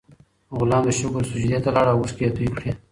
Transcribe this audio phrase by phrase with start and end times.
[0.57, 2.71] غلام د شکر سجدې ته لاړ او اوښکې یې تویې کړې.